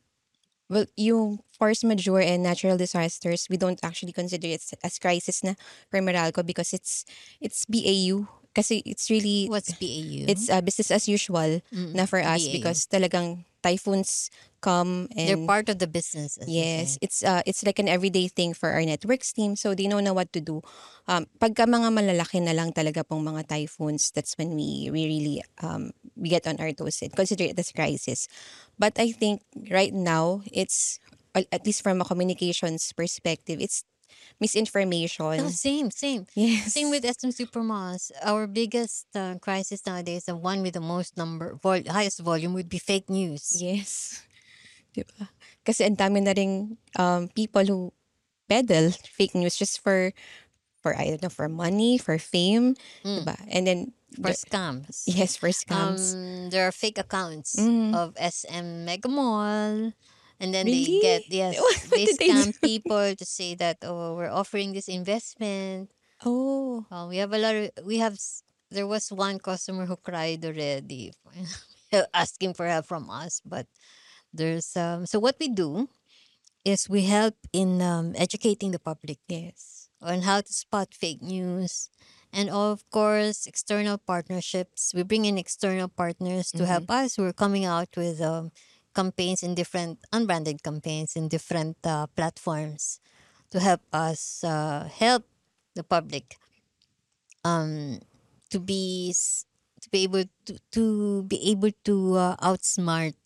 [0.69, 5.53] well, yung force majeure and natural disasters, we don't actually consider it as crisis na
[5.89, 7.05] for Meralco because it's
[7.41, 8.27] it's BAU.
[8.51, 10.27] Kasi it's really What's BAU?
[10.27, 12.51] it's uh, business as usual Mm, na for us BAU.
[12.51, 14.29] because talagang typhoons
[14.59, 16.37] come and They're part of the business.
[16.45, 20.01] Yes, it's uh it's like an everyday thing for our networks team so they know
[20.01, 20.61] na what to do.
[21.07, 25.37] Um pagka mga malalaki na lang talaga pong mga typhoons, that's when we we really
[25.61, 28.27] um we get on our toes and consider it as crisis.
[28.77, 30.99] But I think right now it's
[31.33, 33.85] at least from a communications perspective, it's
[34.41, 35.37] misinformation.
[35.37, 36.25] No, same, same.
[36.33, 36.73] Yes.
[36.73, 38.09] Same with SM Supermalls.
[38.25, 42.67] Our biggest uh, crisis nowadays, the one with the most number, vol- highest volume, would
[42.67, 43.55] be fake news.
[43.61, 44.23] Yes.
[44.97, 45.29] Diba?
[45.63, 46.33] Kasi ang dami na
[46.99, 47.93] um, people who
[48.49, 50.11] peddle fake news just for
[50.81, 52.73] for I don't know for money, for fame,
[53.05, 53.21] Mm.
[53.23, 53.37] diba?
[53.47, 53.79] And then
[54.17, 55.07] For scams.
[55.07, 56.11] yes, for scams.
[56.17, 57.95] Um, there are fake accounts Mhm.
[57.95, 59.93] of SM Mega Mall.
[60.41, 60.99] And then they Really?
[61.01, 62.33] get, yes, What they did they do?
[62.33, 65.91] scam people to say that, oh, we're offering this investment.
[66.25, 69.95] oh, Uh, we have a lot of, we have, s- there was one customer who
[69.97, 71.13] cried already
[72.13, 73.41] asking for help from us.
[73.45, 73.67] But
[74.33, 75.89] there's, um, so what we do
[76.65, 79.89] is we help in um, educating the public yes.
[80.01, 81.89] on how to spot fake news.
[82.33, 84.93] And of course, external partnerships.
[84.95, 87.17] We bring in external partners to help us.
[87.17, 88.51] We're coming out with um,
[88.93, 92.99] campaigns in different, unbranded campaigns in different uh, platforms
[93.51, 95.25] to help us uh, help
[95.75, 96.37] the public
[97.43, 97.99] um,
[98.49, 99.13] to be
[99.81, 103.17] to be able to, to be able to uh, outsmart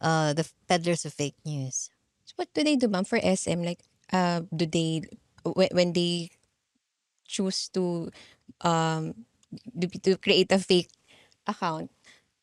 [0.00, 1.90] uh, the peddlers of fake news.
[2.24, 3.62] So what do they do, ma'am, for SM?
[3.62, 3.80] Like,
[4.12, 5.02] uh, do they
[5.44, 6.30] when, when they
[7.26, 8.10] choose to
[8.62, 9.14] um
[10.04, 10.90] to create a fake
[11.46, 11.90] account?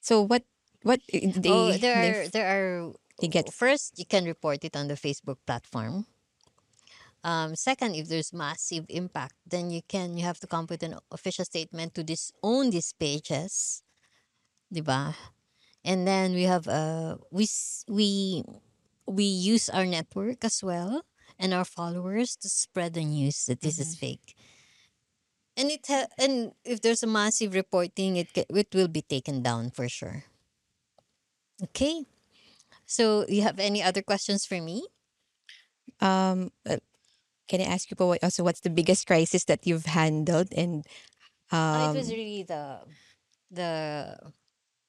[0.02, 0.44] So what
[0.86, 2.94] what eh, they oh, there they are there are.
[3.20, 3.98] they get- first.
[3.98, 6.06] You can report it on the Facebook platform.
[7.26, 10.84] Um, second, if there's massive impact, then you can you have to come up with
[10.86, 13.82] an official statement to disown these pages,
[14.74, 15.16] diba?
[15.84, 17.48] And then we have uh we
[17.90, 18.44] we
[19.10, 21.02] we use our network as well
[21.40, 24.36] and our followers to spread the news that this is fake.
[25.58, 29.42] And it ha- and if there's a massive reporting, it ca- it will be taken
[29.42, 30.26] down for sure.
[31.64, 32.06] Okay.
[32.86, 34.88] So, you have any other questions for me?
[36.02, 36.78] um uh,
[37.48, 40.86] can I ask you po what, also what's the biggest crisis that you've handled and
[41.54, 42.82] Uh, um it was really the
[43.54, 43.72] the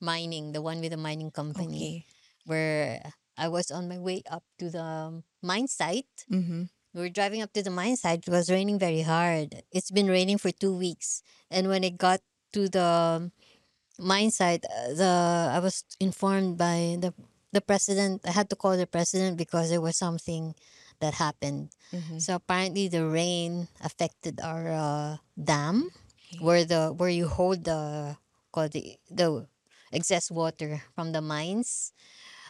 [0.00, 2.06] mining, the one with the mining company, okay.
[2.46, 3.02] where
[3.36, 6.72] I was on my way up to the mine site Mm-hmm.
[6.96, 8.24] We were driving up to the mine site.
[8.26, 9.62] It was raining very hard.
[9.70, 11.20] It's been raining for two weeks.
[11.52, 12.20] And when it got
[12.56, 13.30] to the
[13.98, 15.12] mine site, uh, the
[15.52, 17.14] I was informed by the
[17.52, 18.22] the president.
[18.26, 20.54] I had to call the president because there was something
[21.00, 21.70] that happened.
[21.92, 22.20] Mhm.
[22.20, 25.90] So apparently the rain affected our uh, dam,
[26.40, 28.16] where the where you hold the
[28.52, 29.46] called the the
[29.92, 31.92] excess water from the mines.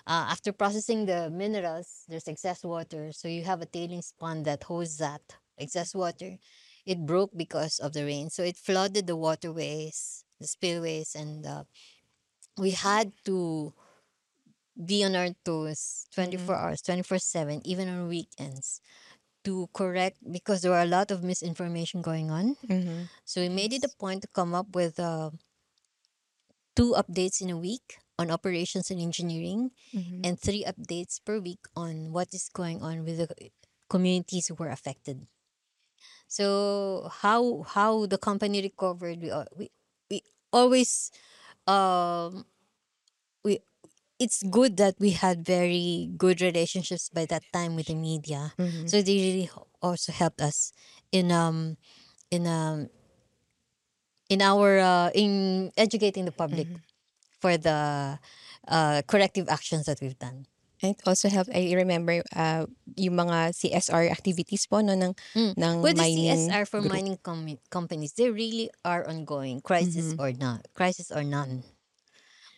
[0.06, 3.12] Uh, after processing the minerals, there's excess water.
[3.12, 5.22] So you have a tailings pond that holds that
[5.58, 6.38] excess water.
[6.86, 8.30] It broke because of the rain.
[8.30, 11.64] So it flooded the waterways, the spillways, and uh,
[12.58, 13.72] we had to
[14.76, 18.80] be on our toes 24 hours, 24 7, even on weekends
[19.44, 22.56] to correct because there were a lot of misinformation going on.
[22.68, 23.08] Mhm.
[23.24, 25.30] So we made it a point to come up with uh,
[26.74, 30.20] two updates in a week on operations and engineering Mhm.
[30.24, 33.28] and three updates per week on what is going on with the
[33.88, 35.26] communities who were affected.
[36.28, 39.66] So how how the company recovered we we, we
[40.56, 41.12] always
[41.68, 42.46] um
[43.44, 43.60] we
[44.18, 48.54] it's good that we had very good relationships by that time with the media.
[48.58, 48.88] Mhm.
[48.88, 49.50] So they really
[49.82, 50.72] also helped us
[51.12, 51.76] in um
[52.30, 52.88] in um
[54.30, 56.68] in our uh, in educating the public
[57.40, 58.18] for the
[58.68, 60.46] uh, corrective actions that we've done.
[60.82, 62.66] And also helped, I remember, uh,
[62.96, 65.14] yung mga CSR activities po, no, ng,
[65.56, 66.92] ng With the mining CSR for group.
[66.92, 70.20] mining com- companies, they really are ongoing, crisis Mhm.
[70.20, 71.64] or not, crisis or none.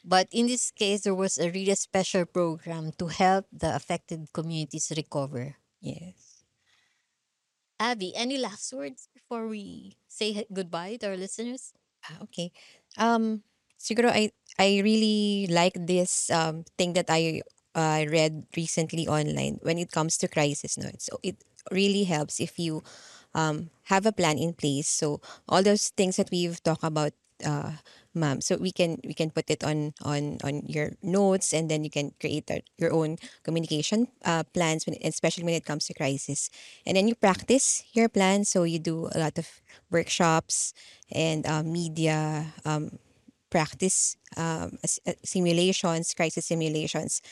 [0.05, 4.91] But in this case, there was a really special program to help the affected communities
[4.97, 5.57] recover.
[5.81, 6.43] Yes.
[7.79, 11.73] Abby, any last words before we say goodbye to our listeners?
[12.11, 12.51] Ah, okay.
[12.99, 13.43] Um,
[13.79, 17.43] siguro I I really like this um thing that I
[17.75, 20.79] uh, read recently online when it comes to crisis.
[20.79, 21.07] notes.
[21.07, 21.37] so it
[21.71, 22.83] really helps if you
[23.35, 24.89] um have a plan in place.
[24.89, 27.13] So all those things that we've talked about,
[27.45, 27.73] uh,
[28.15, 28.41] ma'am.
[28.41, 31.91] So we can we can put it on on on your notes, and then you
[31.91, 36.51] can create a, your own communication uh, plans, when, especially when it comes to crisis.
[36.87, 38.45] And then you practice your plan.
[38.45, 39.49] So you do a lot of
[39.91, 40.75] workshops
[41.13, 42.99] and uh, media um,
[43.51, 47.23] practice um, uh, simulations, crisis simulations.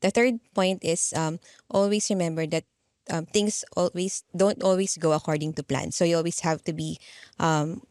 [0.00, 1.40] The third point is um,
[1.70, 2.64] always remember that
[3.10, 5.92] um, things always don't always go according to plan.
[5.92, 6.98] So you always have to be
[7.38, 7.82] um,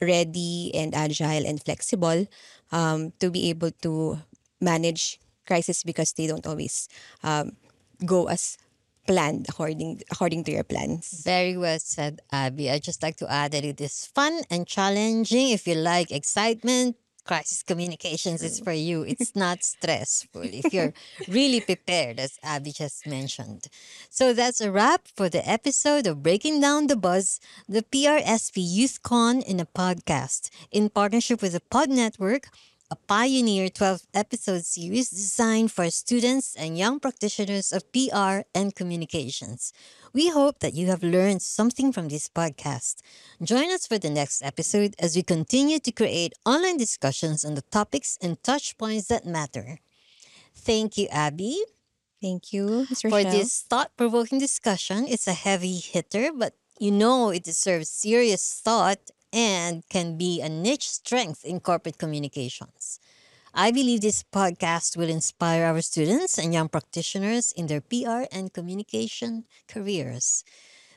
[0.00, 2.26] ready and agile and flexible
[2.72, 4.18] um, to be able to
[4.60, 6.88] manage crisis because they don't always
[7.22, 7.56] um,
[8.04, 8.56] go as
[9.06, 11.22] planned according according to your plans.
[11.24, 12.70] Very well said, Abby.
[12.70, 15.50] I just like to add that it is fun and challenging.
[15.50, 19.02] If you like excitement, crisis communications is for you.
[19.02, 20.92] It's not stressful if you're
[21.28, 23.68] really prepared, as Abby just mentioned.
[24.10, 29.42] So that's a wrap for the episode of Breaking Down the Buzz, the PRSP YouthCon
[29.44, 32.48] in a podcast, in partnership with the Pod Network
[32.94, 39.72] a pioneer 12 episode series designed for students and young practitioners of PR and communications.
[40.12, 43.02] We hope that you have learned something from this podcast.
[43.42, 47.66] Join us for the next episode as we continue to create online discussions on the
[47.74, 49.80] topics and touch points that matter.
[50.54, 51.58] Thank you, Abby.
[52.22, 52.86] Thank you.
[53.10, 58.60] For this thought provoking discussion, it's a heavy hitter, but you know it deserves serious
[58.64, 63.00] thought and can be a niche strength in corporate communications.
[63.52, 68.52] I believe this podcast will inspire our students and young practitioners in their PR and
[68.52, 70.44] communication careers.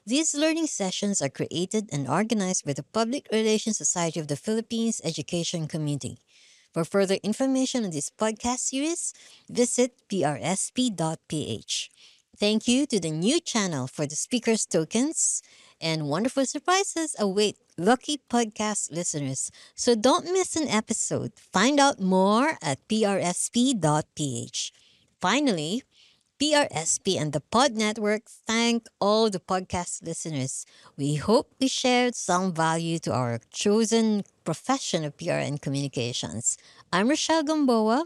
[0.06, 5.02] These learning sessions are created and organized by the Public Relations Society of the Philippines
[5.04, 6.20] Education Committee.
[6.74, 9.14] For further information on this podcast series,
[9.50, 11.90] visit prsp.ph.
[12.40, 15.42] Thank you to the new channel for the speakers tokens
[15.82, 19.52] and wonderful surprises await lucky podcast listeners.
[19.76, 21.34] So don't miss an episode.
[21.36, 24.72] Find out more at prsp.ph.
[25.20, 25.84] Finally,
[26.40, 30.66] PRSP and the Pod Network thank all the podcast listeners.
[30.96, 36.58] We hope we shared some value to our chosen profession of PR and communications.
[36.94, 38.06] I'm Rochelle Gamboa,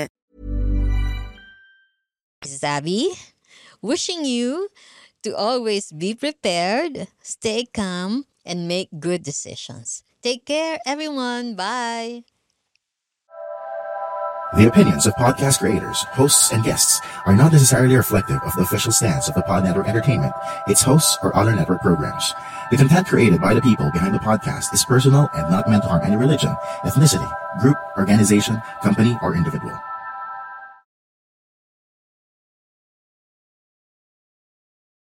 [2.43, 3.09] Zabby,
[3.81, 4.69] wishing you
[5.23, 10.03] to always be prepared, stay calm, and make good decisions.
[10.21, 11.55] Take care, everyone.
[11.55, 12.23] Bye.
[14.57, 18.91] The opinions of podcast creators, hosts, and guests are not necessarily reflective of the official
[18.91, 20.33] stance of the Pod Network Entertainment,
[20.67, 22.33] its hosts, or other network programs.
[22.69, 25.89] The content created by the people behind the podcast is personal and not meant to
[25.89, 27.31] harm any religion, ethnicity,
[27.61, 29.79] group, organization, company, or individual.